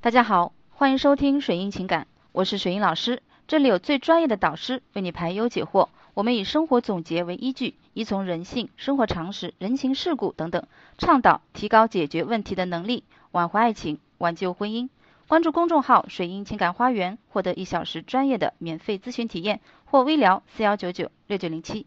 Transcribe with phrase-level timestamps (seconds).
[0.00, 5.88] 大家好，欢迎收听水英情感，我是水英老师，这里有最专业的导师为你排忧解惑。
[6.14, 14.88] 我们以生活总结为依据，依从人性、生活常识、人情世故等等，倡导提高解决问题的能力，挽回爱情，挽救婚姻。
[15.26, 21.86] 关注公众号“水英情感花园”，获得一小时专业的免费咨询体验，或微聊四幺九九六九零七。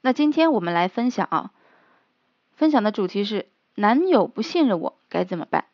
[0.00, 1.50] 那今天我们来分享啊，
[2.56, 5.66] 分享的主题是男友不信任我该怎么办？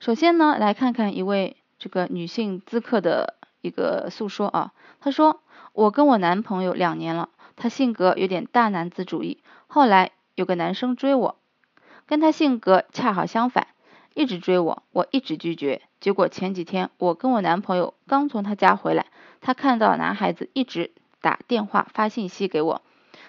[0.00, 5.40] 首先呢，来看看一位这个女性咨客的一个诉说啊，她说
[5.72, 11.36] 我跟我男朋友两年了，他性格有点大男子主义，后来有个男生追我，
[12.06, 13.66] 跟他性格恰好相反。
[14.14, 15.82] 一直追我，我一直拒绝。
[16.00, 19.06] 结果前几天我跟我男朋友刚从他家回来，
[19.40, 22.82] 他看到男孩子一直打电话发信息给我，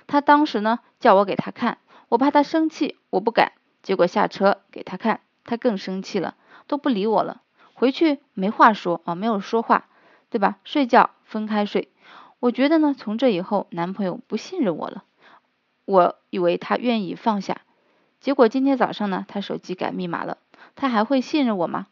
[0.07, 1.79] 他当时呢叫我给他看，
[2.09, 3.53] 我怕他生气，我不敢。
[3.81, 6.35] 结果下车给他看，他更生气了，
[6.69, 7.41] 都不理我了。
[7.73, 9.87] 回去没话说啊，没有说话，
[10.29, 10.59] 对吧？
[10.63, 11.89] 睡觉分开睡。
[12.39, 15.03] 我觉得呢，从这以后男朋友不信任我了。
[15.85, 17.61] 我以为他愿意放下，
[18.21, 20.37] 结果今天早上呢，他手机改密码了。
[20.75, 21.87] 他还会信任我吗？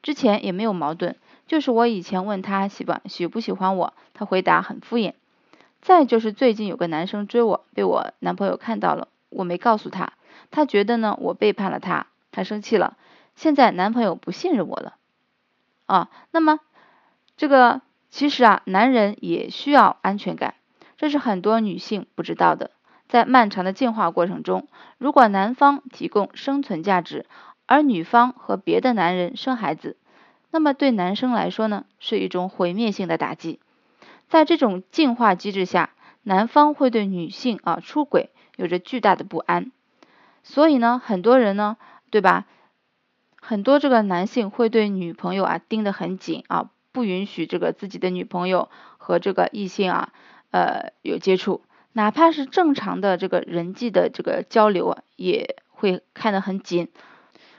[0.00, 5.14] 之前也没有矛盾，就是我以前问他喜不喜不喜欢我，他回答很敷衍。
[5.80, 10.12] 再就是最近有个男生追我，被我男朋友看到了，我没告诉他，
[10.52, 12.96] 他觉得呢我背叛了他，他生气了。
[13.34, 14.94] 现在男朋友不信任我了
[15.86, 16.08] 啊。
[16.30, 16.60] 那么
[17.36, 17.80] 这个
[18.10, 20.54] 其实啊，男人也需要安全感，
[20.96, 22.70] 这是很多女性不知道的。
[23.08, 27.26] 在漫长的进化过程中，如果男方提供生存价值，
[27.66, 29.96] 而女方和别的男人生孩子，
[30.50, 33.60] 那么对男生来说呢，是一种毁灭性的打击。
[34.28, 35.90] 在这种进化机制下，
[36.22, 39.72] 男方会对女性啊出轨有着巨大的不安。
[40.42, 41.76] 所以呢，很多人呢，
[42.10, 42.46] 对吧？
[43.44, 50.12] 很多这个男性会对女朋友啊盯得很紧啊，不允许这个自己的女朋友和这个异性啊
[50.52, 51.62] 呃有接触，
[51.92, 56.88] 哪怕是正常的这个人际的这个交流啊，也会看得很紧。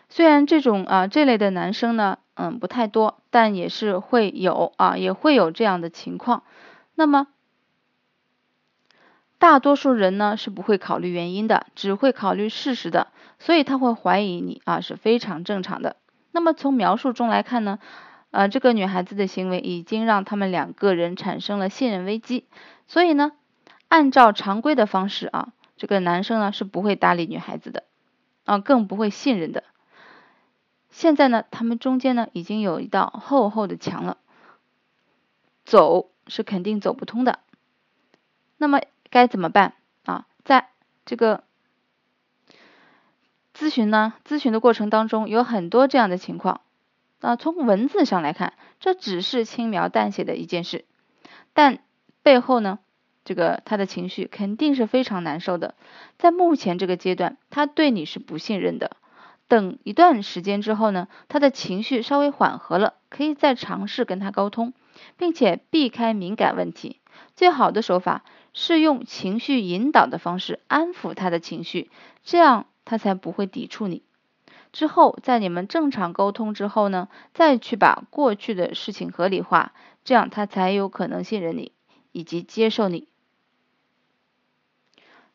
[0.08, 6.44] 虽然这种啊这类的男生呢，嗯不太多，但也是会有啊，也会有这样的情况。
[6.96, 7.28] 那么
[9.44, 13.08] 大多数人呢是不会考虑原因的，只会考虑事实的，
[13.40, 15.98] 所以他会怀疑你啊是非常正常的。
[16.32, 17.78] 那么从描述中来看呢，
[18.32, 22.46] 呃这个女孩子的行为已经让他们两个人产生了信任危机，
[22.88, 23.34] 所以呢，
[23.90, 27.84] 按照常规的方式啊，这个男生呢是不会搭理女孩子的，
[28.46, 29.66] 啊更不会信任的。
[30.90, 34.16] 现在呢，他们中间呢已经有一道厚厚的墙了，
[35.66, 37.40] 走是肯定走不通的。
[38.56, 38.80] 那么
[39.14, 39.76] 该怎么办
[40.06, 40.26] 啊？
[40.44, 40.70] 在
[41.06, 41.44] 这个
[43.56, 46.62] 咨询呢，咨询的过程当中有很多这样的情况。
[47.22, 50.86] 啊，从文字上来看，这只是轻描淡写的一件事，
[51.54, 51.78] 但
[52.24, 52.80] 背后呢，
[53.24, 55.76] 这个他的情绪肯定是非常难受的。
[56.18, 58.98] 在目前这个阶段，他对你是不信任的。
[59.48, 64.74] 等一段时间之后呢，他的情绪稍微缓和了，可以再尝试跟他沟通，
[65.18, 67.00] 并且避开敏感问题。
[67.36, 68.24] 最好的手法
[68.54, 71.92] 是用情绪引导的方式安抚他的情绪，
[72.24, 74.04] 这样他才不会抵触你。
[74.72, 81.72] 之后在你们正常沟通之后呢，再去把过去的事情合理化，这样他才有可能信任你
[82.12, 83.08] 以及接受你。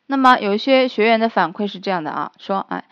[0.07, 2.85] 那么有一些学员的反馈是这样的啊，说哎。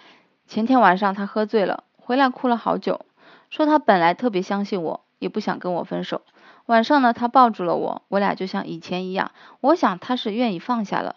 [0.48, 3.04] 前天晚上他喝醉了，回来哭了好久，
[3.50, 6.22] 说他本来特别相信我，也不想跟我分手。
[6.66, 9.32] 晚上呢，他抱住了我，我俩就像以前一样。
[9.60, 11.16] 我想他是愿意放下了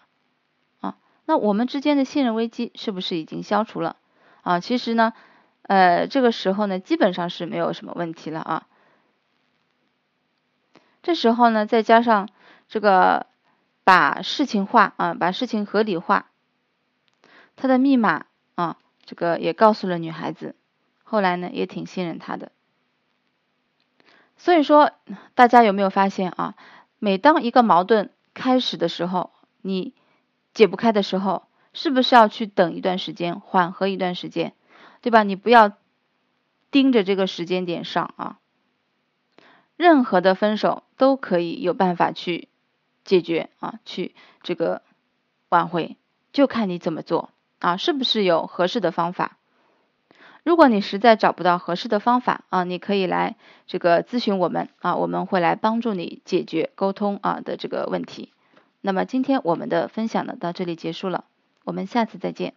[0.80, 0.98] 啊。
[1.26, 3.96] 那我们之间的信任危机是不是已经消除了
[4.42, 4.59] 啊？
[4.59, 5.14] 其实呢，
[5.64, 8.68] 呃，这个时候呢，基本上是没有什么问题了啊。
[11.02, 12.30] 这时候呢，再加上
[12.68, 13.26] 这个
[13.84, 16.28] 把事情化啊，把事情合理化，
[17.56, 18.78] 他的密码啊。
[19.06, 20.56] 这个也告诉了女孩子，
[21.04, 22.52] 后来呢也挺信任他的。
[24.40, 24.94] 所以说，
[25.36, 26.56] 大家有没有发现啊？
[26.97, 29.32] 每当一个矛盾开始的时候，
[29.62, 29.94] 你
[30.53, 31.44] 解不开的时候，
[31.74, 34.53] 是不是要去等一段时间，缓和一段时间，
[35.02, 35.24] 对吧？
[35.24, 35.74] 你不要
[36.72, 38.40] 盯着这个时间点上啊。
[39.76, 42.47] 任何的分手都可以有办法去
[43.03, 44.82] 解决啊，去这个
[45.50, 45.97] 挽回，
[46.32, 47.30] 就看你怎么做。
[47.59, 49.38] 啊，是不是有合适的方法？
[50.49, 53.35] 如果你实在找不到合适的方法啊，你可以来
[53.67, 58.31] 这个咨询我们啊，我们会来帮助你解决沟通啊的这个问题。
[58.81, 61.25] 那么今天我们的分享呢到这里结束了，
[61.66, 62.55] 我们下次再见。